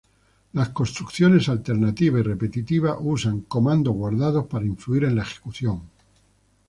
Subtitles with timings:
[0.53, 5.79] Las construcciones alternativa y repetitiva usan "comandos guardados" para influir en la ejecución.